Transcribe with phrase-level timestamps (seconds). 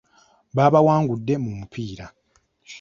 [0.55, 2.05] Baabawangudde mu mupiira.